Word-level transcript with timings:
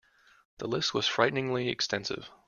The 0.57 0.67
list 0.67 0.95
was 0.95 1.05
frighteningly 1.07 1.69
extensive. 1.69 2.31